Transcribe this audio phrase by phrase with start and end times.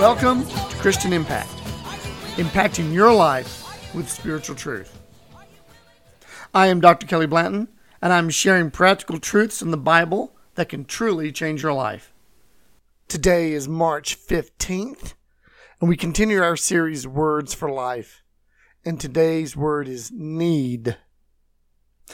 [0.00, 1.50] Welcome to Christian Impact,
[2.36, 4.98] impacting your life with spiritual truth.
[6.54, 7.06] I am Dr.
[7.06, 7.68] Kelly Blanton,
[8.00, 12.14] and I'm sharing practical truths in the Bible that can truly change your life.
[13.08, 15.12] Today is March 15th,
[15.82, 18.22] and we continue our series Words for Life.
[18.86, 20.96] And today's word is need.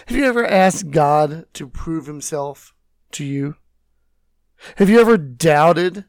[0.08, 2.74] Have you ever asked God to prove himself
[3.12, 3.54] to you?
[4.74, 6.04] Have you ever doubted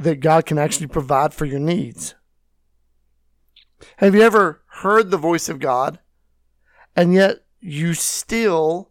[0.00, 2.14] that God can actually provide for your needs?
[3.98, 5.98] Have you ever heard the voice of God
[6.96, 8.90] and yet you still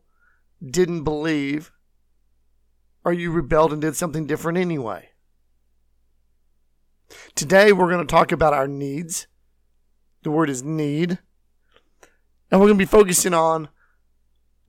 [0.64, 1.72] didn't believe
[3.04, 5.10] or you rebelled and did something different anyway?
[7.34, 9.28] Today we're going to talk about our needs.
[10.24, 11.18] The word is need.
[12.52, 13.70] And we're going to be focusing on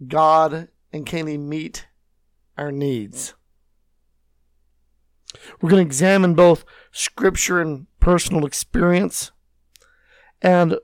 [0.07, 1.87] God and can He meet
[2.57, 3.35] our needs.
[5.61, 9.33] We're going to examine both scripture and personal experience.
[10.43, 10.77] And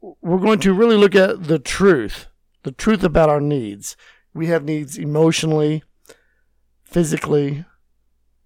[0.00, 2.26] we're going to really look at the truth,
[2.62, 3.96] the truth about our needs.
[4.34, 5.82] We have needs emotionally,
[6.84, 7.64] physically,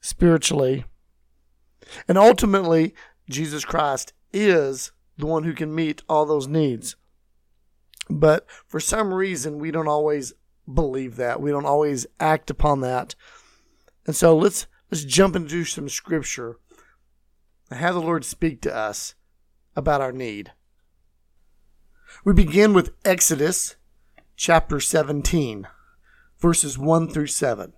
[0.01, 0.85] spiritually.
[2.09, 2.95] And ultimately,
[3.29, 6.97] Jesus Christ is the one who can meet all those needs.
[8.09, 10.33] But for some reason, we don't always
[10.73, 11.41] believe that.
[11.41, 13.15] We don't always act upon that.
[14.07, 16.59] And so let's let's jump into some scripture
[17.71, 19.15] and have the Lord speak to us
[19.75, 20.53] about our need.
[22.27, 23.77] We begin with Exodus
[24.37, 25.67] chapter 17,
[26.39, 27.73] verses 1 through 7.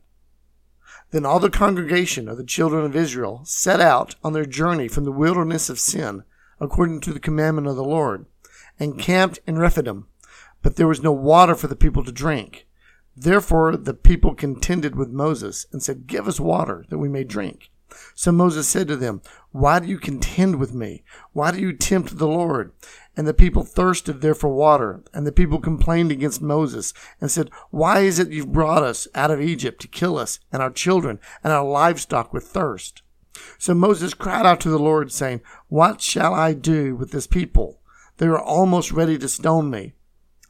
[1.12, 5.05] Then all the congregation of the children of Israel set out on their journey from
[5.05, 6.25] the wilderness of Sin,
[6.59, 8.27] according to the commandment of the Lord,
[8.81, 10.09] and camped in Rephidim.
[10.62, 12.67] But there was no water for the people to drink.
[13.16, 17.70] Therefore the people contended with Moses and said, Give us water that we may drink.
[18.14, 21.04] So Moses said to them, Why do you contend with me?
[21.32, 22.72] Why do you tempt the Lord?
[23.16, 25.04] And the people thirsted there for water.
[25.12, 29.31] And the people complained against Moses and said, Why is it you've brought us out
[29.31, 33.02] of Egypt to kill us and our children and our livestock with thirst?
[33.58, 37.81] So Moses cried out to the Lord, saying, What shall I do with this people?
[38.19, 39.94] They are almost ready to stone me.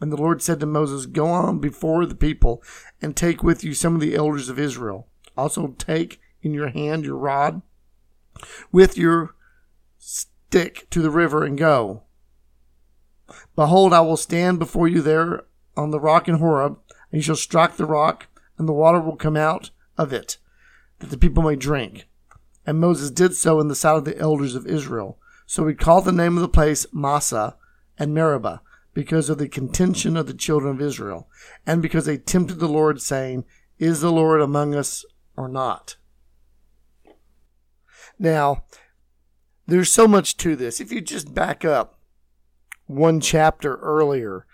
[0.05, 2.63] And the Lord said to Moses, Go on before the people
[3.01, 5.09] and take with you some of the elders of Israel.
[5.35, 7.63] Also take in your hand your rod
[8.71, 9.35] with your
[9.97, 12.03] stick to the river and go.
[13.57, 15.45] Behold, I will stand before you there
[15.75, 16.79] on the rock in Horeb,
[17.11, 18.27] and you shall strike the rock,
[18.59, 20.37] and the water will come out of it,
[20.99, 22.07] that the people may drink.
[22.67, 25.19] And Moses did so in the sight of the elders of Israel.
[25.47, 27.57] So he called the name of the place Massah
[27.99, 28.61] and Meribah,
[28.95, 31.29] because of the contention of the children of Israel,
[31.67, 33.45] and because they tempted the Lord, saying,
[33.79, 35.05] Is the Lord among us
[35.37, 35.97] or not?
[38.19, 38.65] Now,
[39.67, 40.81] there's so much to this.
[40.81, 41.99] If you just back up
[42.87, 44.47] one chapter earlier,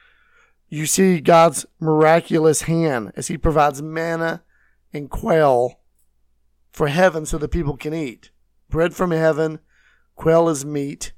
[0.69, 4.43] you see God's miraculous hand as He provides manna
[4.93, 5.81] and quail
[6.73, 8.31] for heaven so the people can eat.
[8.71, 9.59] Bread from heaven,
[10.15, 11.13] quail is meat.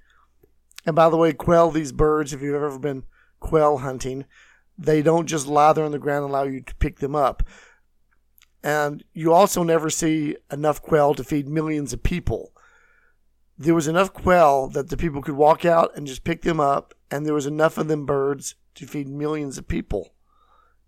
[0.85, 3.05] And by the way, quail, these birds, if you've ever been
[3.43, 4.25] quail hunting,
[4.79, 7.43] they don't just lie there on the ground and allow you to pick them up.
[8.63, 12.53] And you also never see enough quail to feed millions of people.
[13.59, 16.95] There was enough quail that the people could walk out and just pick them up,
[17.11, 20.15] and there was enough of them birds to feed millions of people.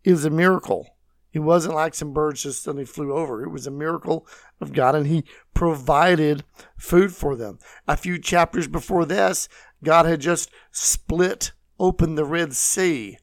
[0.03, 0.97] It was a miracle.
[1.33, 3.43] It wasn't like some birds just suddenly flew over.
[3.43, 4.27] It was a miracle
[4.61, 6.45] of God, and He provided
[6.77, 7.59] food for them.
[7.89, 9.49] A few chapters before this,
[9.83, 13.19] God had just split open the Red Sea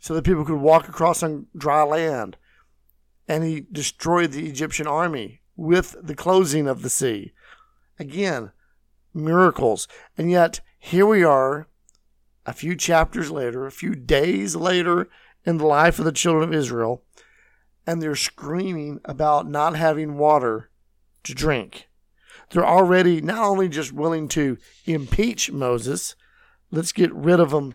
[0.00, 2.36] so that people could walk across on dry land.
[3.26, 7.32] And he destroyed the Egyptian army with the closing of the sea.
[7.98, 8.52] Again,
[9.14, 9.88] miracles.
[10.18, 11.68] And yet, here we are,
[12.44, 15.08] a few chapters later, a few days later
[15.46, 17.02] in the life of the children of Israel,
[17.86, 20.70] and they're screaming about not having water
[21.22, 21.88] to drink.
[22.50, 26.14] They're already not only just willing to impeach Moses,
[26.74, 27.74] let's get rid of him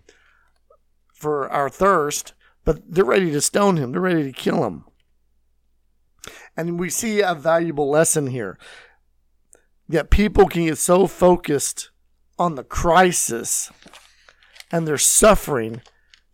[1.13, 2.33] for our thirst,
[2.65, 3.91] but they're ready to stone him.
[3.91, 4.85] They're ready to kill him.
[6.55, 8.57] And we see a valuable lesson here
[9.87, 11.89] that people can get so focused
[12.37, 13.71] on the crisis
[14.71, 15.81] and their suffering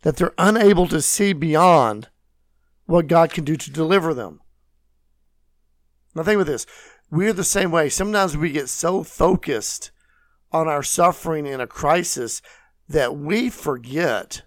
[0.02, 2.08] that they're unable to see beyond
[2.84, 4.40] what God can do to deliver them.
[6.14, 6.66] Now, think with this.
[7.10, 7.88] We're the same way.
[7.88, 9.90] Sometimes we get so focused
[10.52, 12.42] on our suffering in a crisis
[12.88, 14.42] that we forget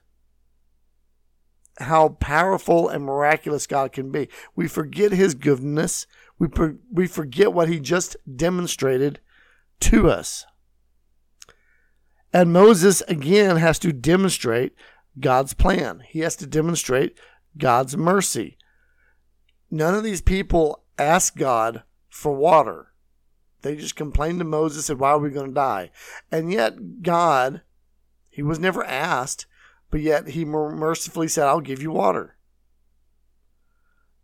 [1.79, 4.29] how powerful and miraculous God can be.
[4.55, 6.07] We forget his goodness.
[6.37, 6.47] We,
[6.91, 9.19] we forget what he just demonstrated
[9.81, 10.45] to us.
[12.31, 14.73] And Moses again has to demonstrate
[15.19, 16.03] God's plan.
[16.07, 17.17] He has to demonstrate
[17.57, 18.57] God's mercy.
[19.71, 22.93] None of these people asked God for water.
[23.61, 25.91] They just complained to Moses, and said, Why are we going to die?
[26.31, 27.61] And yet, God,
[28.29, 29.45] he was never asked,
[29.89, 32.37] but yet he mercifully said, I'll give you water.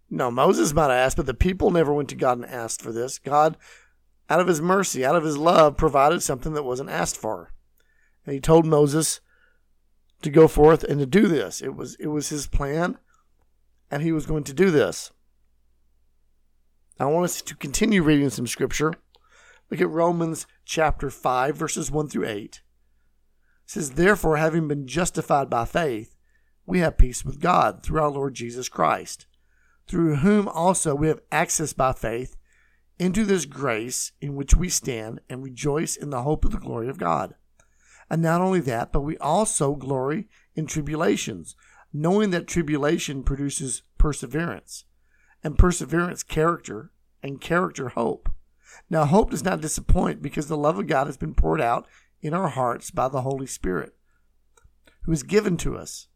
[0.10, 2.92] No, Moses might have asked, but the people never went to God and asked for
[2.92, 3.20] this.
[3.20, 3.58] God,
[4.30, 7.52] out of his mercy, out of his love, provided something that wasn't asked for.
[8.26, 9.20] And he told Moses
[10.22, 11.62] to go forth and to do this.
[11.62, 12.98] It was it was his plan,
[13.92, 15.12] and he was going to do this.
[17.00, 18.94] I want us to continue reading some scripture.
[19.72, 22.44] Look at Romans chapter 5, verses 1 through 8.
[22.44, 22.62] It
[23.66, 26.16] says, Therefore, having been justified by faith,
[26.66, 29.26] we have peace with God through our Lord Jesus Christ,
[29.88, 32.36] through whom also we have access by faith
[33.00, 36.88] into this grace in which we stand and rejoice in the hope of the glory
[36.88, 37.36] of God.
[38.10, 41.56] And not only that, but we also glory in tribulations,
[41.92, 44.86] knowing that tribulation produces perseverance,
[45.44, 46.92] and perseverance, character,
[47.24, 48.30] and character, hope.
[48.90, 51.88] Now, hope does not disappoint because the love of God has been poured out
[52.22, 53.96] in our hearts by the Holy Spirit,
[55.04, 56.08] who is given to us.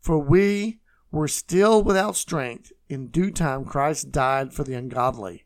[0.00, 0.80] For we
[1.10, 2.72] were still without strength.
[2.88, 5.44] In due time, Christ died for the ungodly.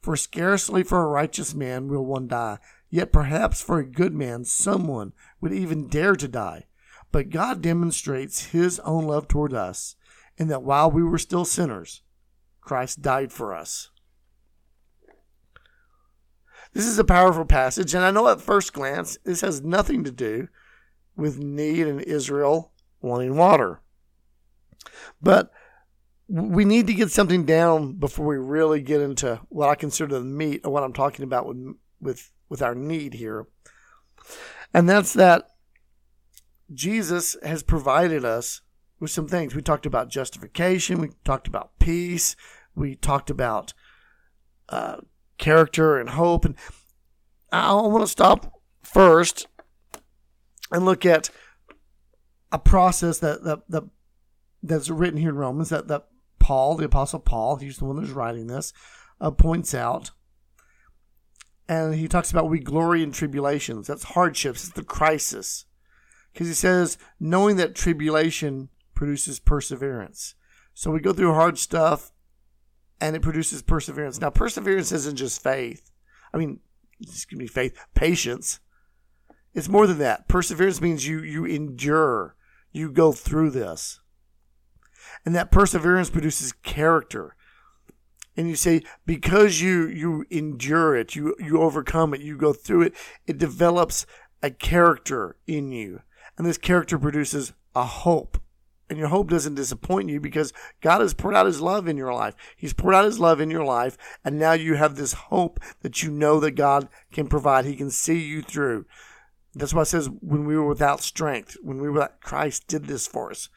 [0.00, 2.58] For scarcely for a righteous man will one die,
[2.90, 6.66] yet perhaps for a good man someone would even dare to die.
[7.10, 9.96] But God demonstrates his own love toward us,
[10.36, 12.02] in that while we were still sinners,
[12.60, 13.90] Christ died for us.
[16.74, 20.10] This is a powerful passage, and I know at first glance this has nothing to
[20.10, 20.48] do
[21.16, 23.80] with need in Israel wanting water.
[25.22, 25.52] But
[26.28, 30.24] we need to get something down before we really get into what I consider the
[30.24, 33.46] meat of what I'm talking about with with with our need here.
[34.72, 35.46] And that's that
[36.72, 38.62] Jesus has provided us
[38.98, 39.54] with some things.
[39.54, 42.34] We talked about justification, we talked about peace,
[42.74, 43.74] we talked about
[44.68, 44.96] uh,
[45.44, 46.46] character and hope.
[46.46, 46.56] And
[47.52, 49.46] I want to stop first
[50.72, 51.28] and look at
[52.50, 53.84] a process that, that, that
[54.62, 56.06] that's written here in Romans that, that
[56.38, 58.72] Paul, the Apostle Paul, he's the one that's writing this,
[59.20, 60.12] uh, points out.
[61.68, 63.86] And he talks about we glory in tribulations.
[63.86, 64.64] That's hardships.
[64.64, 65.66] It's the crisis.
[66.32, 70.34] Because he says, knowing that tribulation produces perseverance.
[70.72, 72.12] So we go through hard stuff
[73.04, 74.18] and it produces perseverance.
[74.18, 75.90] Now, perseverance isn't just faith.
[76.32, 76.60] I mean,
[77.02, 78.60] excuse me, faith, patience.
[79.52, 80.26] It's more than that.
[80.26, 82.34] Perseverance means you you endure,
[82.72, 84.00] you go through this,
[85.24, 87.36] and that perseverance produces character.
[88.36, 92.82] And you say because you you endure it, you you overcome it, you go through
[92.82, 92.94] it,
[93.26, 94.06] it develops
[94.42, 96.00] a character in you,
[96.38, 98.38] and this character produces a hope
[98.88, 102.12] and your hope doesn't disappoint you because God has poured out his love in your
[102.12, 102.34] life.
[102.56, 106.02] He's poured out his love in your life, and now you have this hope that
[106.02, 107.64] you know that God can provide.
[107.64, 108.86] He can see you through.
[109.54, 112.86] That's why it says, when we were without strength, when we were without, Christ did
[112.86, 113.48] this for us.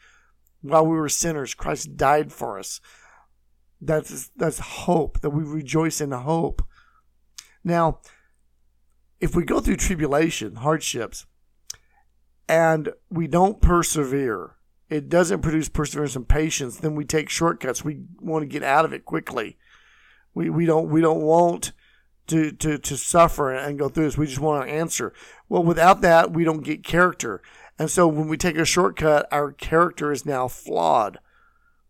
[0.62, 2.80] While we were sinners, Christ died for us.
[3.80, 6.62] That's, that's hope, that we rejoice in hope.
[7.64, 8.00] Now,
[9.20, 11.26] if we go through tribulation, hardships,
[12.48, 14.54] and we don't persevere,
[14.90, 17.84] it doesn't produce perseverance and patience, then we take shortcuts.
[17.84, 19.58] We want to get out of it quickly.
[20.34, 21.72] We, we don't we don't want
[22.28, 24.18] to, to, to suffer and go through this.
[24.18, 25.12] We just want an answer.
[25.48, 27.42] Well, without that, we don't get character.
[27.78, 31.18] And so when we take a shortcut, our character is now flawed.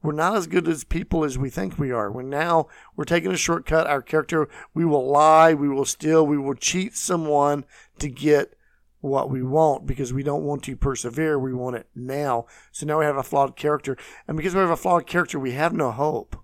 [0.00, 2.10] We're not as good as people as we think we are.
[2.10, 3.88] We're now we're taking a shortcut.
[3.88, 7.64] Our character, we will lie, we will steal, we will cheat someone
[7.98, 8.56] to get
[9.00, 11.38] what we want because we don't want to persevere.
[11.38, 12.46] We want it now.
[12.72, 13.96] So now we have a flawed character.
[14.26, 16.36] And because we have a flawed character, we have no hope.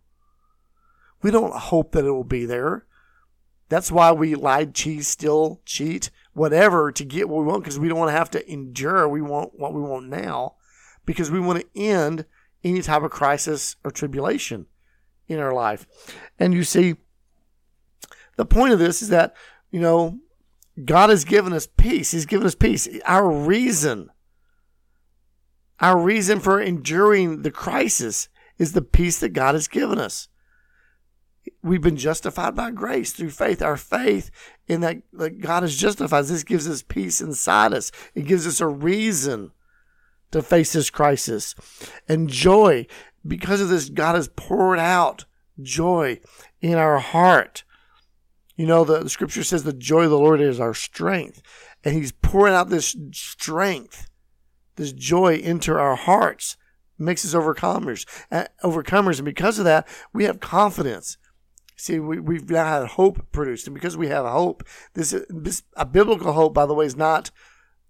[1.23, 2.87] We don't hope that it will be there.
[3.69, 7.89] That's why we lied, cheat, still cheat, whatever to get what we want because we
[7.89, 9.09] don't want to have to endure.
[9.09, 10.57] We want what we want now
[11.07, 12.27] because we want to end
[12.63, 14.67] any type of crisis or tribulation.
[15.27, 15.87] in our life.
[16.39, 16.97] And you see,
[18.37, 19.35] the point of this is that,
[19.71, 20.19] you know,
[20.83, 22.11] God has given us peace.
[22.11, 22.89] He's given us peace.
[23.05, 24.11] Our reason,
[25.81, 28.29] our reason for enduring the crisis
[28.59, 30.29] is the peace that God has given us.
[31.63, 33.63] We've been justified by grace through faith.
[33.63, 34.31] Our faith
[34.67, 37.93] in that, that God has justified this gives us peace inside us.
[38.15, 39.53] It gives us a reason
[40.31, 41.55] to face this crisis.
[42.09, 42.87] And joy,
[43.27, 45.25] because of this, God has poured out
[45.63, 46.21] joy
[46.61, 47.65] in our heart.
[48.57, 51.43] You know, the, the scripture says the joy of the Lord is our strength.
[51.83, 54.09] And He's pouring out this strength,
[54.77, 56.57] this joy into our hearts,
[56.99, 58.07] makes us overcomers.
[58.31, 59.19] Uh, overcomers.
[59.19, 61.19] And because of that, we have confidence.
[61.77, 63.67] See, we, we've now had hope produced.
[63.67, 64.63] And because we have hope,
[64.95, 67.31] this, this a biblical hope, by the way, is not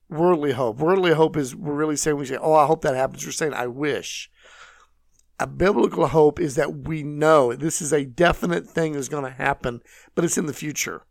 [0.09, 0.79] worldly hope.
[0.79, 3.55] Worldly hope is we're really saying we say, "Oh, I hope that happens." We're saying,
[3.55, 4.31] "I wish."
[5.41, 9.31] A biblical hope is that we know this is a definite thing that's going to
[9.31, 9.81] happen,
[10.15, 11.03] but it's in the future.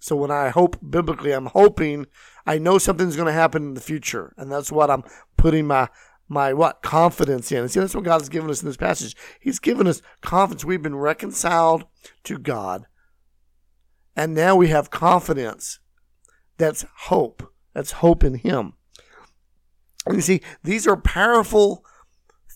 [0.00, 2.06] So when I hope biblically, I'm hoping
[2.46, 5.04] I know something's going to happen in the future, and that's what I'm
[5.36, 5.88] putting my
[6.28, 7.58] my what confidence in.
[7.58, 9.16] And see, that's what God has given us in this passage.
[9.40, 10.64] He's given us confidence.
[10.64, 11.84] We've been reconciled
[12.24, 12.86] to God,
[14.16, 15.80] and now we have confidence.
[16.56, 17.52] That's hope.
[17.74, 18.74] That's hope in Him.
[20.06, 21.84] And you see, these are powerful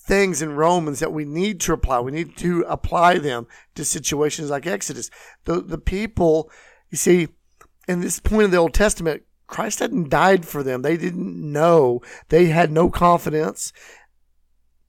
[0.04, 2.00] things in Romans that we need to apply.
[2.00, 5.11] We need to apply them to situations like Exodus.
[5.44, 6.50] The, the people,
[6.90, 7.28] you see,
[7.88, 10.82] in this point of the Old Testament, Christ hadn't died for them.
[10.82, 12.02] They didn't know.
[12.28, 13.73] They had no confidence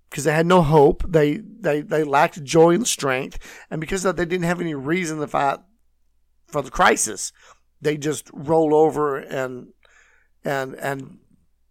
[0.10, 1.04] because they had no hope.
[1.08, 3.40] They, they, they lacked joy and strength.
[3.70, 5.60] And because that, they didn't have any reason to fight
[6.48, 7.32] for the crisis.
[7.82, 9.68] They just rolled over and
[10.46, 11.18] and and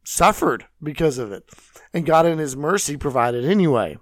[0.04, 1.48] suffered because of it.
[1.92, 3.98] And God in his mercy provided anyway.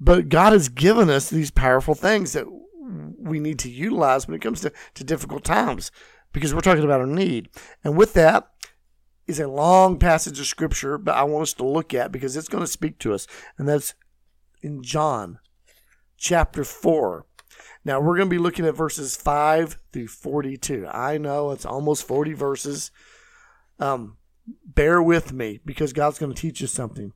[0.00, 2.46] But God has given us these powerful things that
[3.18, 5.90] we need to utilize when it comes to, to difficult times
[6.32, 7.48] because we're talking about our need.
[7.84, 8.48] And with that
[9.26, 12.48] is a long passage of scripture, but I want us to look at because it's
[12.48, 13.26] going to speak to us.
[13.56, 13.94] And that's
[14.60, 15.38] in John
[16.16, 17.26] chapter 4.
[17.84, 20.86] Now we're going to be looking at verses 5 through 42.
[20.88, 22.90] I know it's almost 40 verses.
[23.82, 24.16] Um,
[24.64, 27.12] bear with me because God's going to teach us something.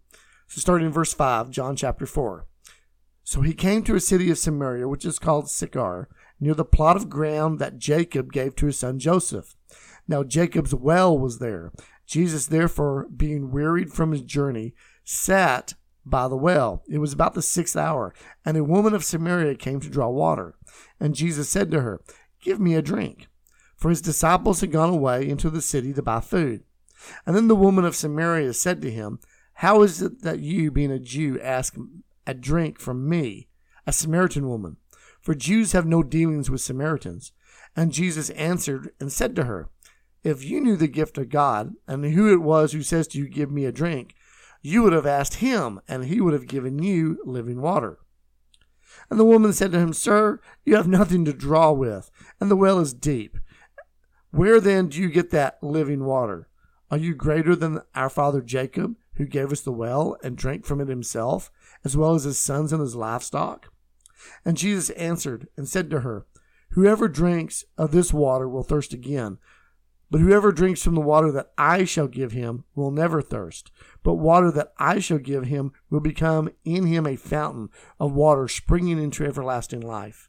[0.49, 2.46] So starting in verse 5, John chapter 4.
[3.23, 6.08] So he came to a city of Samaria, which is called Sychar,
[6.40, 9.54] near the plot of ground that Jacob gave to his son Joseph.
[10.08, 11.73] Now Jacob's well was there.
[12.04, 16.82] Jesus, therefore, being wearied from his journey, sat by the well.
[16.88, 18.12] It was about the sixth hour,
[18.44, 20.54] and a woman of Samaria came to draw water.
[20.99, 22.00] And Jesus said to her,
[22.40, 23.28] Give me a drink.
[23.76, 26.64] For his disciples had gone away into the city to buy food.
[27.26, 29.21] And then the woman of Samaria said to him,
[29.54, 31.76] How is it that you, being a Jew, ask
[32.26, 33.49] a drink from me,
[33.87, 34.78] a Samaritan woman?
[35.21, 37.33] For Jews have no dealings with Samaritans.
[37.75, 39.68] And Jesus answered and said to her,
[40.25, 43.28] If you knew the gift of God, and who it was who says to you,
[43.28, 44.14] Give me a drink,
[44.62, 47.99] you would have asked him, and he would have given you living water.
[49.11, 52.56] And the woman said to him, Sir, you have nothing to draw with, and the
[52.56, 53.38] well is deep.
[54.37, 56.47] Where then do you get that living water?
[56.90, 60.78] Are you greater than our father Jacob, who gave us the well and drank from
[60.83, 61.50] it himself,
[61.87, 63.73] as well as his sons and his livestock?
[64.45, 66.26] And Jesus answered and said to her,
[66.73, 69.38] Whoever drinks of this water will thirst again.
[70.11, 73.71] But whoever drinks from the water that I shall give him will never thirst.
[74.02, 78.49] But water that I shall give him will become in him a fountain of water
[78.49, 80.28] springing into everlasting life.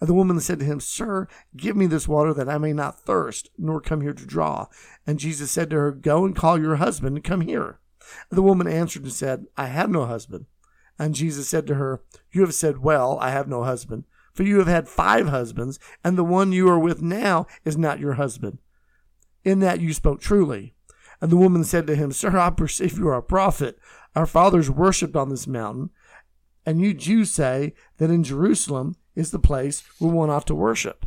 [0.00, 3.00] And the woman said to him, Sir, give me this water that I may not
[3.00, 4.66] thirst, nor come here to draw.
[5.06, 7.78] And Jesus said to her, Go and call your husband and come here.
[8.30, 10.46] And the woman answered and said, I have no husband.
[10.98, 14.04] And Jesus said to her, You have said well, I have no husband.
[14.34, 17.98] For you have had five husbands, and the one you are with now is not
[17.98, 18.58] your husband.
[19.44, 20.74] In that you spoke truly.
[21.20, 23.78] And the woman said to him, Sir, I perceive you are a prophet.
[24.14, 25.90] Our fathers worshipped on this mountain,
[26.64, 31.06] and you Jews say that in Jerusalem is the place where one ought to worship.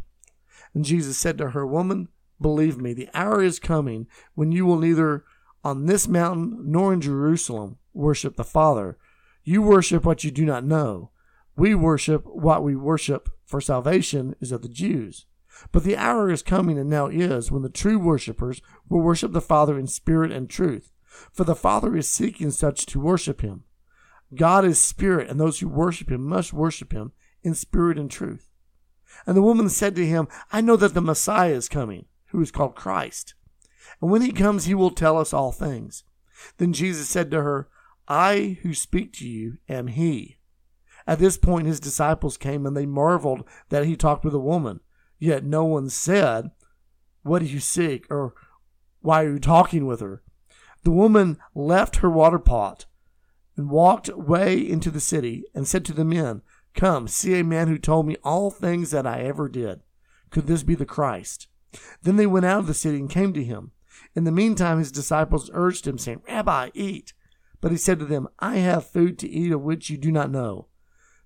[0.74, 2.10] And Jesus said to her, Woman,
[2.42, 5.24] believe me, the hour is coming when you will neither
[5.64, 8.98] on this mountain nor in Jerusalem worship the Father.
[9.44, 11.12] You worship what you do not know.
[11.56, 15.26] We worship what we worship, for salvation is of the Jews.
[15.72, 19.42] But the hour is coming, and now is, when the true worshippers will worship the
[19.42, 20.92] Father in spirit and truth.
[21.32, 23.66] For the Father is seeking such to worship him.
[24.34, 27.12] God is spirit, and those who worship him must worship him
[27.44, 28.50] in spirit and truth.
[29.26, 32.52] And the woman said to him, I know that the Messiah is coming, who is
[32.52, 33.36] called Christ.
[34.02, 36.04] And when he comes, he will tell us all things.
[36.58, 37.70] Then Jesus said to her,
[38.08, 40.40] I who speak to you am he.
[41.06, 44.80] At this point, his disciples came and they marveled that he talked with a woman.
[45.20, 46.52] Yet no one said,
[47.24, 48.06] What do you seek?
[48.10, 48.34] or
[49.02, 50.24] Why are you talking with her?
[50.84, 52.86] The woman left her water pot
[53.56, 56.42] and walked away into the city and said to the men,
[56.76, 59.82] Come, see a man who told me all things that I ever did.
[60.30, 61.48] Could this be the Christ?
[62.02, 63.72] Then they went out of the city and came to him.
[64.16, 67.14] In the meantime, his disciples urged him, saying, Rabbi, eat.
[67.62, 70.32] But he said to them, I have food to eat of which you do not
[70.32, 70.68] know.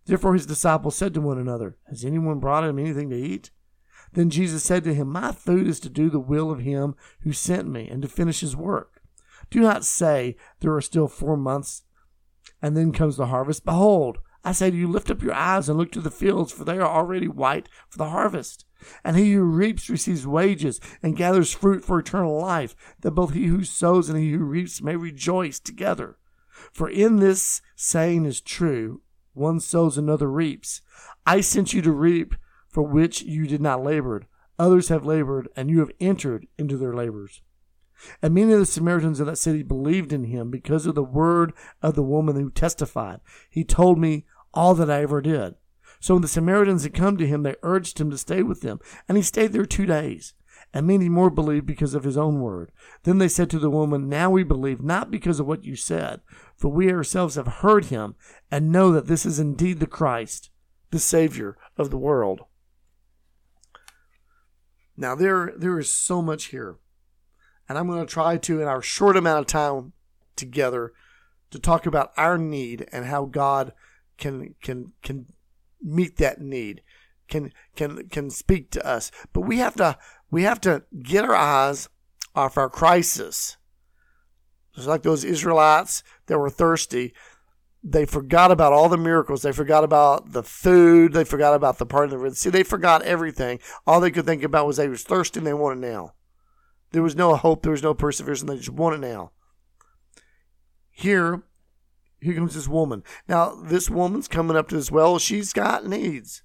[0.05, 3.51] Therefore his disciples said to one another, Has anyone brought him anything to eat?
[4.13, 7.33] Then Jesus said to him, My food is to do the will of him who
[7.33, 9.01] sent me and to finish his work.
[9.49, 11.83] Do not say, There are still four months,
[12.61, 13.65] and then comes the harvest.
[13.65, 16.63] Behold, I say to you, lift up your eyes and look to the fields, for
[16.63, 18.63] they are already white for the harvest.
[19.03, 23.47] And he who reaps receives wages and gathers fruit for eternal life, that both he
[23.47, 26.17] who sows and he who reaps may rejoice together.
[26.71, 29.01] For in this saying is true,
[29.33, 30.81] one sows, another reaps.
[31.25, 32.33] I sent you to reap
[32.69, 34.23] for which you did not labor.
[34.57, 37.41] Others have labored, and you have entered into their labors.
[38.21, 41.51] And many of the Samaritans of that city believed in him because of the word
[41.81, 43.19] of the woman who testified.
[43.49, 45.55] He told me all that I ever did.
[45.99, 48.79] So when the Samaritans had come to him, they urged him to stay with them,
[49.07, 50.33] and he stayed there two days.
[50.73, 52.71] And many more believed because of his own word.
[53.03, 56.19] Then they said to the woman, Now we believe, not because of what you said,
[56.57, 58.15] for we ourselves have heard him,
[58.51, 60.49] and know that this is indeed the Christ,
[60.91, 62.41] the Savior of the world.
[64.97, 66.77] Now there there is so much here.
[67.69, 69.93] And I'm going to try to, in our short amount of time
[70.35, 70.93] together,
[71.51, 73.73] to talk about our need and how God
[74.17, 75.27] can can can
[75.81, 76.81] meet that need,
[77.27, 79.11] can can can speak to us.
[79.33, 79.97] But we have to
[80.31, 81.89] we have to get our eyes
[82.35, 83.57] off our crisis.
[84.75, 87.13] Just like those Israelites that were thirsty,
[87.83, 89.41] they forgot about all the miracles.
[89.41, 91.13] They forgot about the food.
[91.13, 92.49] They forgot about the part of the Red Sea.
[92.49, 93.59] They forgot everything.
[93.87, 96.13] All they could think about was they was thirsty and they wanted now.
[96.91, 97.63] There was no hope.
[97.63, 99.31] There was no perseverance, and they just wanted now.
[100.91, 101.43] Here,
[102.19, 103.03] here comes this woman.
[103.27, 105.19] Now, this woman's coming up to this well.
[105.19, 106.43] She's got needs.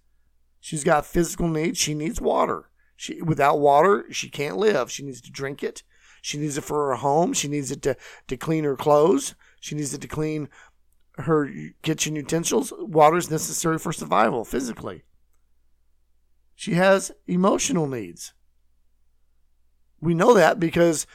[0.61, 1.79] She's got physical needs.
[1.79, 2.71] She needs water.
[2.97, 4.91] She without water, she can't live.
[4.91, 5.83] She needs to drink it.
[6.21, 7.33] She needs it for her home.
[7.33, 7.97] She needs it to,
[8.29, 9.35] to clean her clothes.
[9.61, 10.49] She needs it to clean
[11.17, 11.51] her
[11.83, 12.73] kitchen utensils.
[12.79, 15.03] Water is necessary for survival physically.
[16.55, 18.35] She has emotional needs.
[20.01, 21.07] We know that because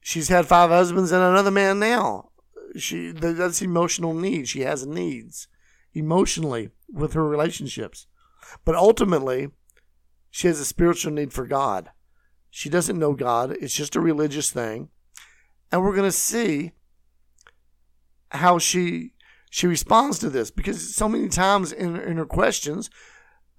[0.00, 2.31] she's had five husbands and another man now.
[2.76, 4.48] She that's emotional needs.
[4.48, 5.48] She has needs
[5.94, 8.06] emotionally with her relationships.
[8.64, 9.50] But ultimately,
[10.30, 11.90] she has a spiritual need for God.
[12.50, 13.56] She doesn't know God.
[13.60, 14.88] It's just a religious thing.
[15.70, 16.72] And we're going to see
[18.30, 19.12] how she
[19.50, 22.88] she responds to this because so many times in, in her questions,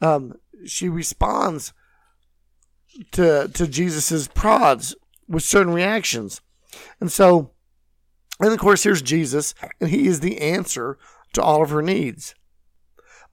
[0.01, 0.33] um,
[0.65, 1.73] she responds
[3.11, 4.95] to to Jesus's prods
[5.27, 6.41] with certain reactions.
[6.99, 7.51] And so
[8.43, 10.97] and of course here's Jesus and he is the answer
[11.33, 12.35] to all of her needs.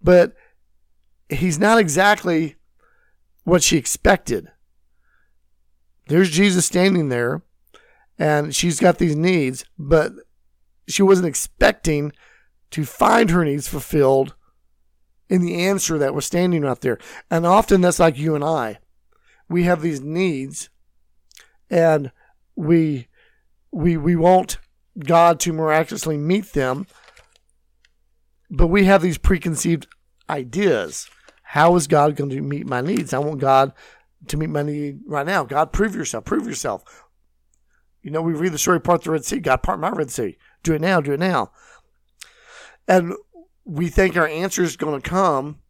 [0.03, 0.35] But
[1.29, 2.57] he's not exactly
[3.45, 4.49] what she expected.
[6.09, 7.43] There's Jesus standing there
[8.19, 10.13] and she's got these needs, but
[10.89, 12.13] she wasn't expecting
[12.71, 14.35] to find her needs fulfilled
[15.29, 16.99] in the answer that was standing right there.
[17.31, 18.79] And often that's like you and I
[19.51, 20.71] we have these needs
[21.69, 22.13] and
[22.57, 23.09] we
[23.73, 24.59] we we want
[24.99, 26.87] God to miraculously meet them.
[28.51, 29.87] But we have these preconceived
[30.29, 31.09] ideas.
[31.43, 33.13] How is God going to meet my needs?
[33.13, 33.73] I want God
[34.29, 35.45] to meet my need right now.
[35.45, 36.85] God prove yourself prove yourself.
[38.03, 39.41] You know we read the story part the Red Sea.
[39.41, 40.37] God part my Red Sea.
[40.63, 41.53] Do it now do it now.
[42.89, 43.15] And
[43.65, 45.61] we think our answer is going to come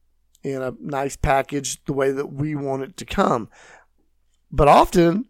[0.42, 3.48] in a nice package the way that we want it to come.
[4.50, 5.26] But often,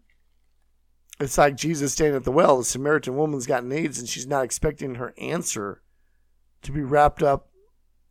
[1.21, 2.57] it's like Jesus standing at the well.
[2.57, 5.81] The Samaritan woman's got needs, and she's not expecting her answer
[6.63, 7.49] to be wrapped up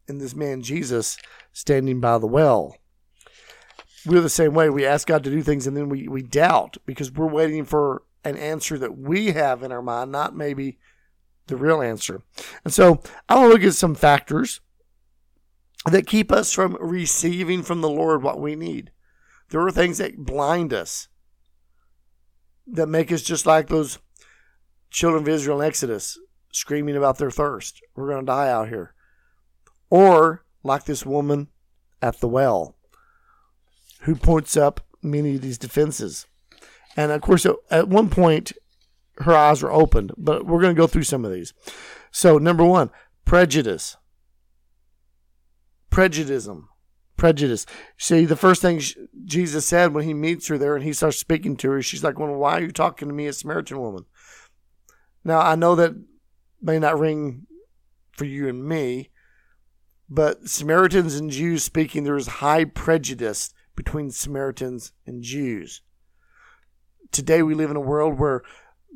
[0.09, 1.17] in this man Jesus
[1.53, 2.77] standing by the well.
[4.07, 4.71] We're the same way.
[4.71, 8.03] We ask God to do things, and then we, we doubt because we're waiting for
[8.25, 10.79] an answer that we have in our mind, not maybe
[11.47, 12.23] the real answer.
[12.65, 14.61] And so I want to look at some factors
[15.87, 18.91] that keep us from receiving from the Lord what we need.
[19.51, 21.09] There are things that blind us,
[22.73, 23.99] that make us just like those
[24.91, 26.19] children of Israel in Exodus,
[26.53, 27.81] screaming about their thirst.
[27.95, 28.95] We're going to die out here.
[29.89, 31.49] Or like this woman
[32.03, 32.77] at the well,
[34.03, 36.27] who points up many of these defenses.
[36.97, 38.53] And of course, at one point,
[39.19, 41.53] her eyes were opened, but we're going to go through some of these.
[42.11, 42.91] So, number one,
[43.25, 43.97] prejudice.
[45.91, 46.49] prejudice.
[47.21, 47.67] Prejudice.
[47.99, 48.81] See, the first thing
[49.27, 52.19] Jesus said when he meets her there and he starts speaking to her, she's like,
[52.19, 54.07] well, why are you talking to me, a Samaritan woman?
[55.23, 56.03] Now, I know that
[56.63, 57.47] may not ring
[58.13, 59.11] for you and me,
[60.09, 65.83] but Samaritans and Jews speaking, there is high prejudice between Samaritans and Jews.
[67.13, 68.41] Today, we live in a world where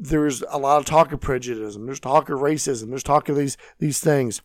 [0.01, 3.59] there's a lot of talk of prejudice, there's talk of racism, there's talk of these
[3.79, 4.41] these things.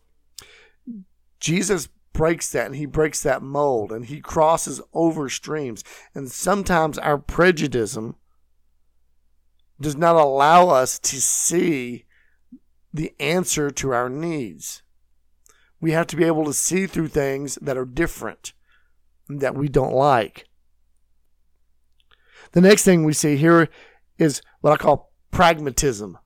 [1.39, 1.88] Jesus
[2.19, 5.86] breaks that and he breaks that mold and he crosses over streams.
[6.13, 7.97] And sometimes our prejudice
[9.79, 12.03] does not allow us to see
[12.93, 14.84] the answer to our needs.
[15.79, 18.51] We have to be able to see through things that are different,
[19.29, 20.45] that we don't like.
[22.51, 23.69] The next thing we see here
[24.17, 26.17] is what I call pragmatism.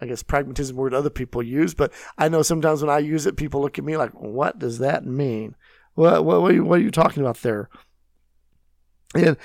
[0.00, 3.36] I guess pragmatism word other people use, but I know sometimes when I use it,
[3.36, 5.56] people look at me like, "What does that mean?
[5.94, 7.68] What what what are you, what are you talking about there?"
[9.14, 9.36] And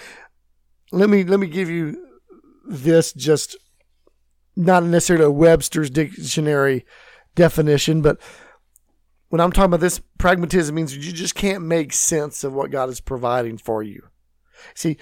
[0.92, 2.06] let me let me give you
[2.68, 3.58] this just
[4.56, 6.86] not necessarily a Webster's dictionary
[7.36, 8.20] definition, but
[9.30, 12.90] when I'm talking about this, pragmatism means you just can't make sense of what God
[12.90, 14.10] is providing for you.
[14.76, 14.98] See,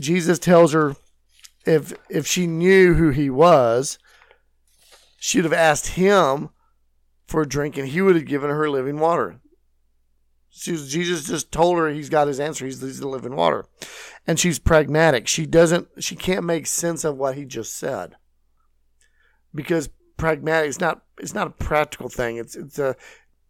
[0.00, 0.96] Jesus tells her
[1.64, 3.98] if if she knew who he was,
[5.24, 6.48] she'd have asked him
[7.28, 9.40] for a drink and he would have given her living water.
[10.50, 12.64] Jesus just told her he's got his answer.
[12.64, 13.64] He's, he's the living water.
[14.26, 15.28] And she's pragmatic.
[15.28, 18.16] She doesn't, she can't make sense of what he just said.
[19.54, 22.36] Because pragmatic is not, it's not a practical thing.
[22.36, 22.96] It's, it's a,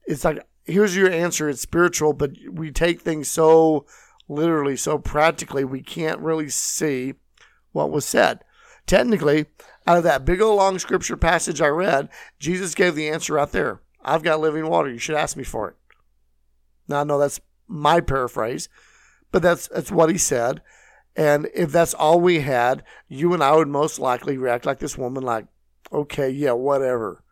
[0.05, 1.49] it's like, here's your answer.
[1.49, 3.87] It's spiritual, but we take things so
[4.29, 7.15] literally, so practically, we can't really see
[7.73, 8.41] what was said.
[8.87, 9.47] Technically,
[9.87, 13.51] out of that big old long scripture passage I read, Jesus gave the answer right
[13.51, 13.81] there.
[14.05, 14.91] I've got living water.
[14.91, 15.77] You should ask me for it.
[16.89, 18.69] Now I know that's my paraphrase,
[19.31, 20.63] but that's that's what he said.
[21.15, 24.97] And if that's all we had, you and I would most likely react like this
[24.97, 25.47] woman, like,
[25.93, 27.23] okay, yeah, whatever.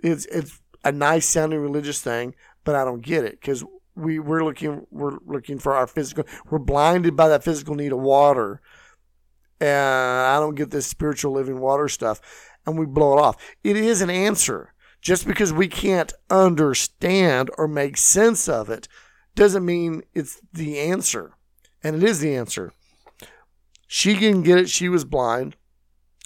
[0.00, 4.44] It's it's a nice sounding religious thing, but I don't get it because we we're
[4.44, 6.24] looking we're looking for our physical.
[6.50, 8.60] We're blinded by that physical need of water,
[9.64, 12.20] and I don't get this spiritual living water stuff,
[12.66, 13.36] and we blow it off.
[13.62, 14.72] It is an answer.
[15.00, 18.88] Just because we can't understand or make sense of it
[19.34, 21.32] doesn't mean it's the answer.
[21.82, 22.72] And it is the answer.
[23.86, 24.70] She didn't get it.
[24.70, 25.56] She was blind.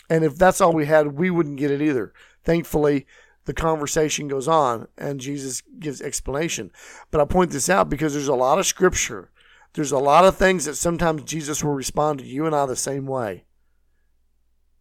[0.09, 2.13] And if that's all we had, we wouldn't get it either.
[2.45, 3.05] Thankfully,
[3.47, 6.71] the conversation goes on and Jesus gives explanation.
[7.11, 9.31] But I point this out because there's a lot of scripture.
[9.79, 12.75] There's a lot of things that sometimes Jesus will respond to you and I the
[12.75, 13.45] same way.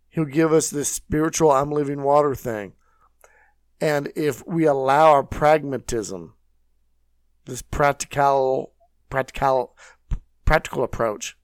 [0.09, 2.73] He'll give us this spiritual I'm living water thing.
[3.79, 6.33] And if we allow our pragmatism,
[7.45, 8.73] this practical,
[9.11, 9.77] practical,
[10.45, 11.37] practical approach,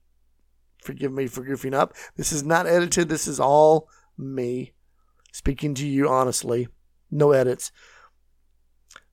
[0.82, 1.94] forgive me for goofing up.
[2.16, 3.08] This is not edited.
[3.08, 3.88] This is all
[4.18, 4.72] me
[5.30, 6.66] speaking to you honestly.
[7.08, 7.70] No edits.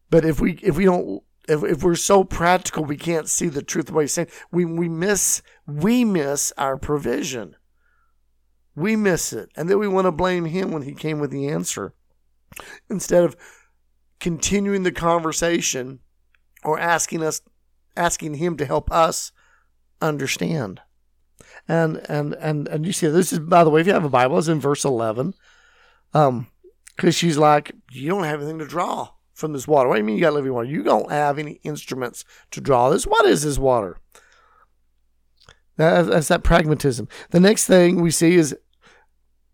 [0.09, 1.21] But if we if we don't
[1.51, 4.65] if, if we're so practical we can't see the truth of what he's saying, we
[4.65, 7.55] we miss we miss our provision.
[8.75, 9.49] We miss it.
[9.55, 11.93] And then we want to blame him when he came with the answer.
[12.89, 13.35] Instead of
[14.19, 15.99] continuing the conversation
[16.63, 17.41] or asking us
[17.97, 19.31] asking him to help us
[20.01, 20.79] understand.
[21.67, 24.09] And and and and you see this is by the way if you have a
[24.09, 25.33] bible it's in verse 11
[26.13, 26.47] um
[26.95, 29.09] because she's like you don't have anything to draw
[29.41, 31.59] from this water what do you mean you got living water you don't have any
[31.63, 33.97] instruments to draw this what is this water
[35.75, 38.55] that's that pragmatism the next thing we see is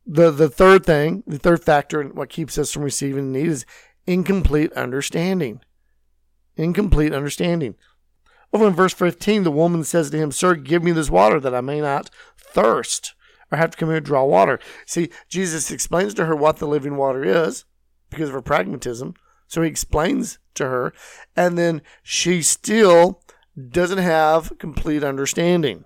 [0.07, 3.65] the the third thing, the third factor in what keeps us from receiving need is
[4.07, 5.59] incomplete understanding.
[6.55, 7.75] Incomplete understanding.
[8.53, 11.53] Over in verse 15, the woman says to him, Sir, give me this water that
[11.53, 13.13] I may not thirst
[13.51, 14.59] or have to come here to draw water.
[14.85, 17.65] See, Jesus explains to her what the living water is
[18.09, 19.13] because of her pragmatism.
[19.47, 20.93] So he explains to her,
[21.35, 23.21] and then she still
[23.69, 25.85] doesn't have complete understanding.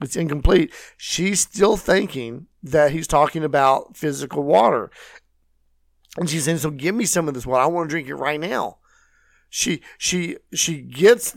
[0.00, 0.72] It's incomplete.
[0.96, 4.90] She's still thinking that he's talking about physical water.
[6.16, 7.62] And she's saying, So give me some of this water.
[7.62, 8.78] I want to drink it right now.
[9.48, 11.36] She she she gets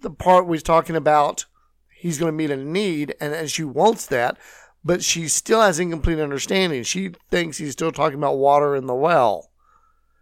[0.00, 1.46] the part where he's talking about
[1.90, 4.38] he's going to meet a need and, and she wants that,
[4.82, 6.82] but she still has incomplete understanding.
[6.82, 9.50] She thinks he's still talking about water in the well.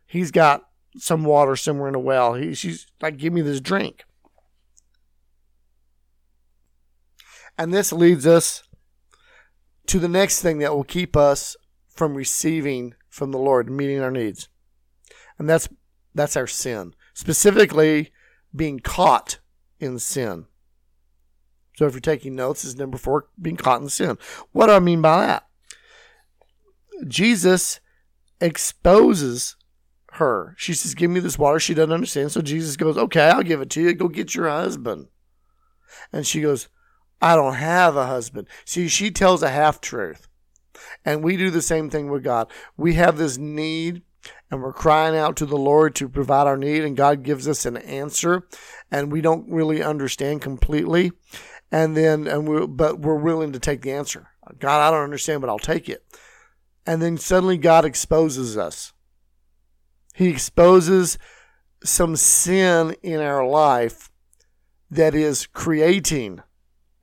[0.07, 2.35] He's got some water somewhere in a well.
[2.35, 4.05] He, she's like, give me this drink.
[7.57, 8.63] And this leads us
[9.87, 11.57] to the next thing that will keep us
[11.89, 14.49] from receiving from the Lord, meeting our needs.
[15.39, 15.69] And that's
[16.15, 16.95] that's our sin.
[17.13, 18.13] Specifically,
[18.55, 19.39] being caught
[19.79, 20.47] in sin.
[21.77, 24.19] So if you're taking notes, is number four, being caught in sin.
[24.53, 25.47] What do I mean by that?
[27.09, 27.81] Jesus
[28.41, 29.57] exposes
[30.21, 30.55] her.
[30.57, 31.59] She says, Give me this water.
[31.59, 32.33] She doesn't understand.
[32.33, 33.95] So Jesus goes, Okay, I'll give it to you.
[33.95, 35.09] Go get your husband.
[36.13, 36.69] And she goes,
[37.21, 38.47] I don't have a husband.
[38.65, 40.29] See, she tells a half truth.
[41.05, 42.51] And we do the same thing with God.
[42.77, 44.03] We have this need
[44.51, 47.65] and we're crying out to the Lord to provide our need, and God gives us
[47.65, 48.47] an answer,
[48.91, 51.13] and we don't really understand completely.
[51.71, 54.29] And then, and we, but we're willing to take the answer.
[54.59, 56.05] God, I don't understand, but I'll take it.
[56.85, 58.93] And then suddenly God exposes us.
[60.15, 61.19] He exposes
[61.83, 64.11] some sin in our life
[64.91, 66.43] that is creating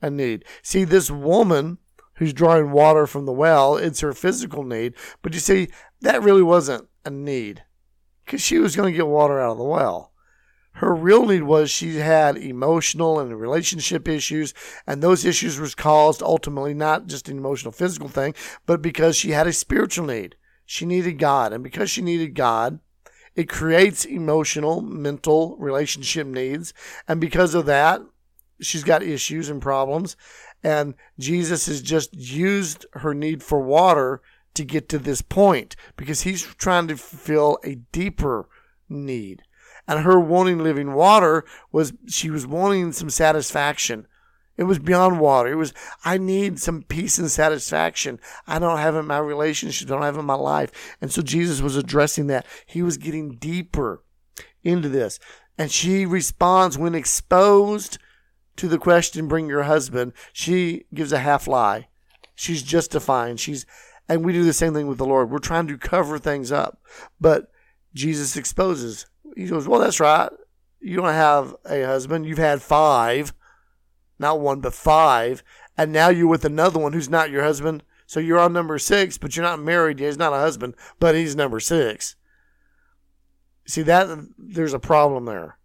[0.00, 0.44] a need.
[0.62, 1.78] See, this woman
[2.16, 4.94] who's drawing water from the well, it's her physical need.
[5.22, 5.68] But you see,
[6.00, 7.62] that really wasn't a need
[8.24, 10.12] because she was going to get water out of the well.
[10.72, 14.54] Her real need was she had emotional and relationship issues,
[14.86, 19.30] and those issues was caused ultimately not just an emotional physical thing, but because she
[19.30, 20.36] had a spiritual need.
[20.66, 22.78] She needed God, and because she needed God,
[23.38, 26.74] it creates emotional, mental, relationship needs,
[27.06, 28.00] and because of that,
[28.60, 30.16] she's got issues and problems.
[30.64, 34.20] And Jesus has just used her need for water
[34.54, 38.48] to get to this point because he's trying to fulfill a deeper
[38.88, 39.42] need.
[39.86, 44.08] And her wanting living water was she was wanting some satisfaction.
[44.58, 45.50] It was beyond water.
[45.50, 45.72] It was,
[46.04, 48.20] I need some peace and satisfaction.
[48.46, 50.96] I don't have in my relationship, I don't have in my life.
[51.00, 52.44] And so Jesus was addressing that.
[52.66, 54.02] He was getting deeper
[54.64, 55.18] into this.
[55.56, 57.98] And she responds when exposed
[58.56, 60.12] to the question, bring your husband.
[60.32, 61.88] She gives a half lie.
[62.34, 63.36] She's justifying.
[63.36, 63.64] She's
[64.08, 65.30] and we do the same thing with the Lord.
[65.30, 66.80] We're trying to cover things up.
[67.20, 67.50] But
[67.94, 69.06] Jesus exposes.
[69.36, 70.30] He goes, Well, that's right.
[70.80, 72.26] You don't have a husband.
[72.26, 73.34] You've had five.
[74.18, 75.42] Not one, but five.
[75.76, 77.82] And now you're with another one who's not your husband.
[78.06, 80.00] So you're on number six, but you're not married.
[80.00, 82.16] He's not a husband, but he's number six.
[83.66, 85.58] See that there's a problem there.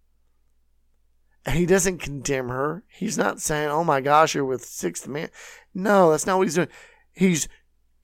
[1.45, 2.83] And he doesn't condemn her.
[2.89, 5.29] He's not saying, "Oh my gosh, you're with sixth man."
[5.73, 6.69] No, that's not what he's doing.
[7.13, 7.47] He's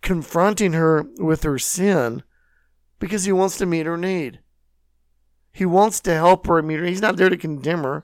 [0.01, 2.23] confronting her with her sin
[2.99, 4.39] because he wants to meet her need.
[5.51, 6.85] He wants to help her meet her.
[6.85, 8.03] He's not there to condemn her.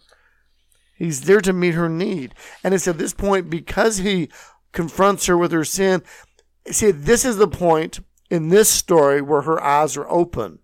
[0.95, 2.33] He's there to meet her need.
[2.63, 4.29] And it's at this point, because he
[4.71, 6.01] confronts her with her sin,
[6.71, 10.59] see, this is the point in this story where her eyes are open,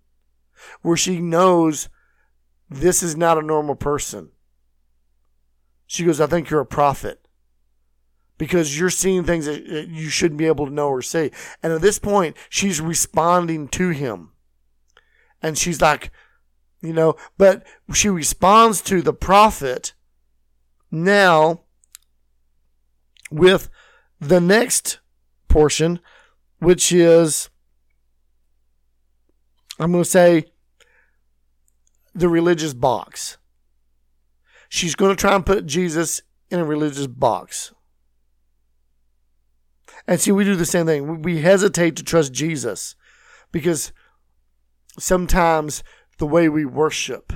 [0.80, 1.88] where she knows
[2.68, 4.30] this is not a normal person.
[5.86, 7.20] She goes, I think you're a prophet
[8.38, 11.30] because you're seeing things that you shouldn't be able to know or see.
[11.62, 14.30] And at this point, she's responding to him.
[15.42, 16.10] And she's like,
[16.80, 19.92] you know, but she responds to the prophet
[20.92, 21.62] now
[23.30, 23.68] with
[24.20, 25.00] the next
[25.48, 25.98] portion,
[26.58, 27.50] which is,
[29.80, 30.44] I'm going to say,
[32.14, 33.38] the religious box.
[34.68, 37.72] She's going to try and put Jesus in a religious box.
[40.06, 41.22] And see, we do the same thing.
[41.22, 42.94] We hesitate to trust Jesus
[43.50, 43.92] because
[44.98, 45.82] sometimes
[46.18, 47.32] the way we worship,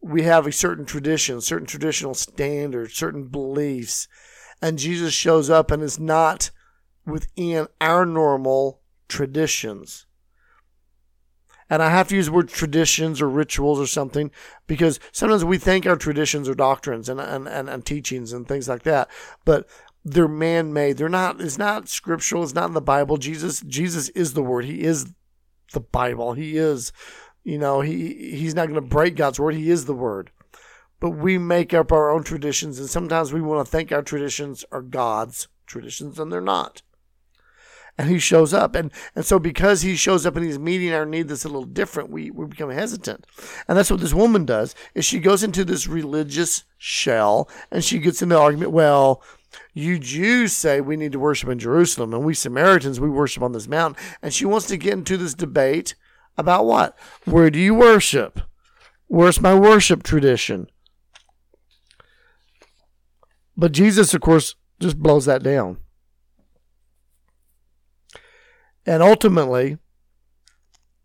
[0.00, 4.08] we have a certain tradition, certain traditional standards, certain beliefs,
[4.62, 6.50] and Jesus shows up and is not
[7.06, 10.06] within our normal traditions.
[11.70, 14.30] And I have to use the word traditions or rituals or something
[14.66, 18.68] because sometimes we think our traditions are doctrines and, and, and, and teachings and things
[18.68, 19.10] like that.
[19.44, 19.68] But
[20.04, 20.96] they're man-made.
[20.96, 21.40] They're not.
[21.40, 22.42] It's not scriptural.
[22.42, 23.18] It's not in the Bible.
[23.18, 23.60] Jesus.
[23.60, 24.64] Jesus is the Word.
[24.64, 25.12] He is
[25.74, 26.32] the Bible.
[26.32, 26.92] He is.
[27.48, 27.80] You know.
[27.80, 29.54] He he's not going to break God's word.
[29.54, 30.30] He is the Word.
[31.00, 34.66] But we make up our own traditions, and sometimes we want to think our traditions
[34.70, 36.82] are God's traditions, and they're not.
[37.96, 41.06] And he shows up, and and so because he shows up and he's meeting our
[41.06, 43.26] need that's a little different, we we become hesitant,
[43.66, 44.74] and that's what this woman does.
[44.94, 48.72] Is she goes into this religious shell, and she gets into the argument.
[48.72, 49.22] Well,
[49.72, 53.52] you Jews say we need to worship in Jerusalem, and we Samaritans, we worship on
[53.52, 54.02] this mountain.
[54.20, 55.94] And she wants to get into this debate
[56.38, 56.96] about what?
[57.24, 58.40] Where do you worship?
[59.08, 60.68] Where's my worship tradition?
[63.56, 65.78] But Jesus, of course, just blows that down.
[68.86, 69.78] And ultimately,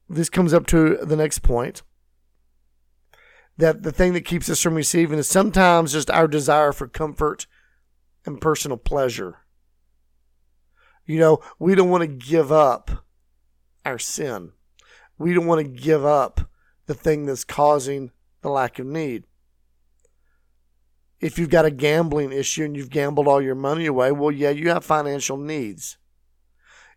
[0.08, 1.82] this comes up to the next point
[3.58, 7.48] that the thing that keeps us from receiving is sometimes just our desire for comfort
[8.26, 9.40] and personal pleasure.
[11.06, 13.06] You know, we don't want to give up
[13.86, 14.54] our sin.
[15.18, 16.42] We don't want to give up
[16.86, 19.24] the thing that's causing the lack of need.
[21.20, 24.50] If you've got a gambling issue and you've gambled all your money away, well, yeah,
[24.50, 25.98] you have financial needs.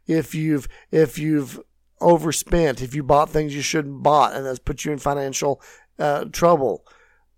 [0.06, 1.60] If you've if you've
[2.00, 5.60] overspent, if you bought things you shouldn't bought, and that's put you in financial
[5.98, 6.84] uh, trouble,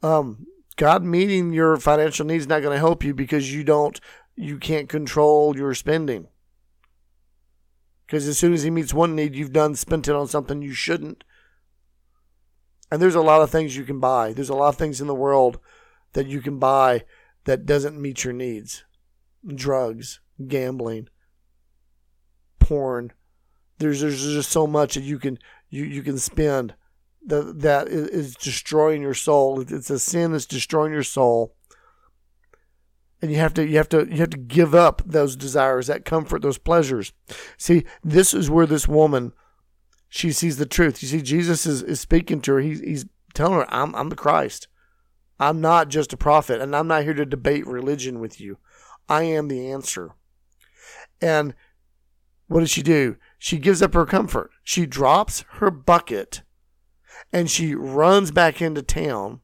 [0.02, 4.00] um, God meeting your financial needs is not going to help you because you don't
[4.36, 6.28] you can't control your spending.
[8.08, 10.72] Because as soon as he meets one need, you've done spent it on something you
[10.72, 11.24] shouldn't.
[12.90, 14.32] And there's a lot of things you can buy.
[14.32, 15.58] There's a lot of things in the world
[16.14, 17.04] that you can buy
[17.44, 18.86] that doesn't meet your needs.
[19.46, 21.08] Drugs, gambling,
[22.58, 23.12] porn.
[23.76, 26.74] There's there's just so much that you can you, you can spend
[27.26, 29.60] that that is destroying your soul.
[29.60, 31.54] It's a sin that's destroying your soul.
[33.20, 36.04] And you have to you have to you have to give up those desires, that
[36.04, 37.12] comfort, those pleasures.
[37.56, 39.32] See, this is where this woman
[40.08, 41.02] she sees the truth.
[41.02, 42.60] You see, Jesus is, is speaking to her.
[42.60, 44.68] He's, he's telling her, I'm, I'm the Christ.
[45.38, 48.58] I'm not just a prophet, and I'm not here to debate religion with you.
[49.08, 50.14] I am the answer.
[51.20, 51.54] And
[52.46, 53.16] what does she do?
[53.38, 54.50] She gives up her comfort.
[54.64, 56.42] She drops her bucket
[57.32, 59.40] and she runs back into town.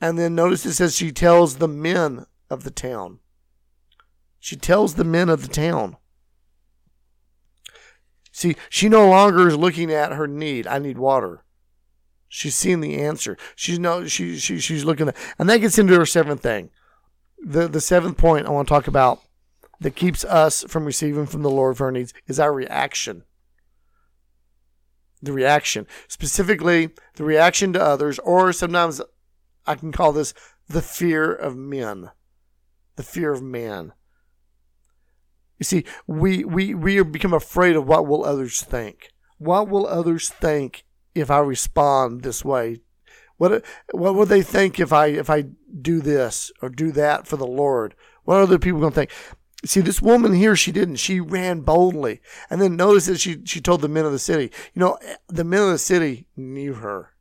[0.00, 3.20] And then notice it says she tells the men of the town.
[4.38, 5.96] She tells the men of the town.
[8.32, 10.66] See, she no longer is looking at her need.
[10.66, 11.44] I need water.
[12.28, 13.36] She's seeing the answer.
[13.56, 16.70] She's no she, she she's looking at and that gets into her seventh thing.
[17.44, 19.20] The the seventh point I want to talk about
[19.80, 23.24] that keeps us from receiving from the Lord for our needs is our reaction.
[25.22, 25.86] The reaction.
[26.08, 29.00] Specifically, the reaction to others, or sometimes
[29.66, 30.32] I can call this
[30.68, 32.10] the fear of men.
[33.00, 33.94] The fear of man.
[35.58, 39.10] You see, we, we, we become afraid of what will others think.
[39.38, 40.84] What will others think
[41.14, 42.82] if I respond this way?
[43.38, 45.46] What what would they think if I if I
[45.80, 47.94] do this or do that for the Lord?
[48.24, 49.12] What are other people going to think?
[49.64, 50.96] See, this woman here, she didn't.
[50.96, 54.52] She ran boldly, and then notice that she she told the men of the city.
[54.74, 57.14] You know, the men of the city knew her.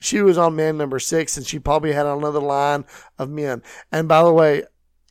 [0.00, 2.84] She was on man number six, and she probably had another line
[3.18, 3.62] of men.
[3.92, 4.64] And by the way,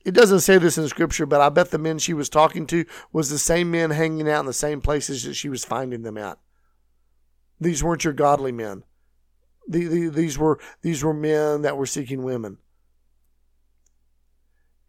[0.04, 2.86] it doesn't say this in scripture, but I bet the men she was talking to
[3.12, 6.18] was the same men hanging out in the same places that she was finding them
[6.18, 6.40] at.
[7.60, 8.84] These weren't your godly men.
[9.68, 12.58] These were these were men that were seeking women.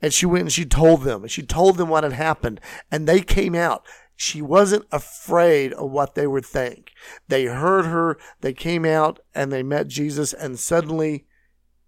[0.00, 2.58] And she went and she told them, and she told them what had happened,
[2.90, 3.84] and they came out.
[4.22, 6.92] She wasn't afraid of what they would think.
[7.28, 11.24] They heard her, they came out, and they met Jesus, and suddenly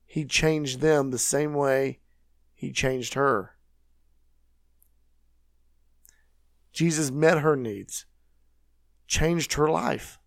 [0.07, 1.99] he changed them the same way
[2.55, 3.59] he changed her.
[6.73, 8.07] Jesus met her needs,
[9.07, 10.19] changed her life.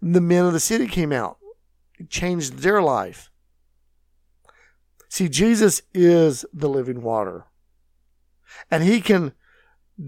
[0.00, 1.38] The men of the city came out,
[2.08, 3.30] changed their life.
[5.08, 7.46] See, Jesus is the living water,
[8.68, 9.34] and he can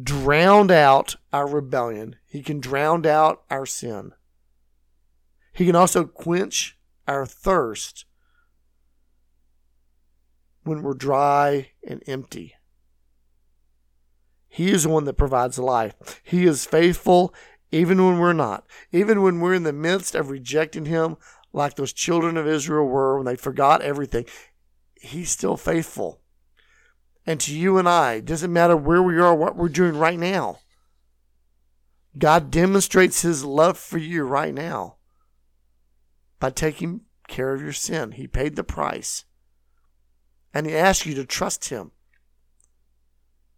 [0.02, 4.12] drown out our rebellion, he can drown out our sin.
[5.52, 8.06] He can also quench our thirst
[10.64, 12.54] when we're dry and empty.
[14.48, 16.20] He is the one that provides life.
[16.22, 17.34] He is faithful
[17.70, 18.64] even when we're not.
[18.92, 21.16] Even when we're in the midst of rejecting Him,
[21.52, 24.26] like those children of Israel were when they forgot everything,
[24.94, 26.20] He's still faithful.
[27.26, 30.18] And to you and I, it doesn't matter where we are, what we're doing right
[30.18, 30.58] now.
[32.18, 34.96] God demonstrates His love for you right now
[36.38, 38.12] by taking care of your sin.
[38.12, 39.24] He paid the price
[40.54, 41.90] and he asks you to trust him.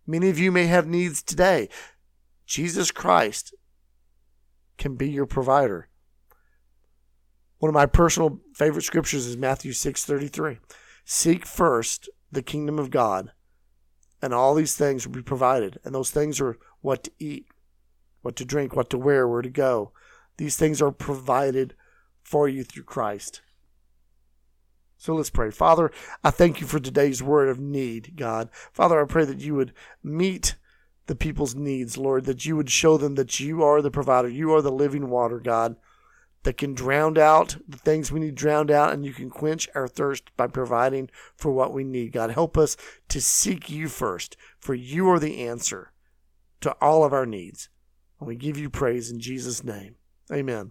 [0.07, 1.69] Many of you may have needs today.
[2.47, 3.55] Jesus Christ
[4.79, 5.89] can be your provider.
[7.59, 10.59] One of my personal favorite scriptures is Matthew 6:33.
[11.05, 13.33] Seek first the kingdom of God,
[14.23, 15.79] and all these things will be provided.
[15.85, 17.47] And those things are what to eat,
[18.23, 19.93] what to drink, what to wear, where to go.
[20.37, 21.75] These things are provided
[22.23, 23.43] for you through Christ.
[24.99, 25.51] So let's pray.
[25.51, 25.91] Father,
[26.25, 28.49] I thank you for today's word of need, God.
[28.73, 30.57] Father, I pray that you would meet
[31.07, 34.29] the people's needs, Lord, that you would show them that you are the provider.
[34.29, 35.77] You are the living water, God,
[36.47, 39.88] that can drown out the things we need drowned out, and you can quench our
[39.88, 42.12] thirst by providing for what we need.
[42.12, 42.76] God, help us
[43.09, 45.90] to seek you first, for you are the answer
[46.61, 47.68] to all of our needs.
[48.20, 49.97] And we give you praise in Jesus' name.
[50.32, 50.70] Amen.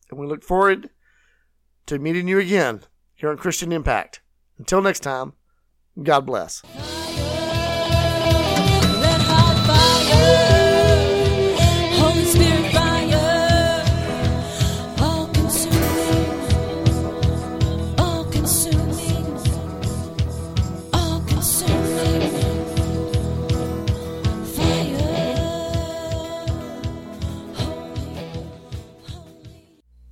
[0.09, 0.89] And we look forward
[1.85, 2.85] to meeting you again
[3.15, 4.23] here on Christian Impact.
[4.57, 5.35] Until next time,
[6.03, 6.63] God bless.